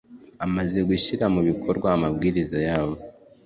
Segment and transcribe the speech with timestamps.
[0.45, 2.95] amaze gushyira mu bikorwa amabwiriza yabo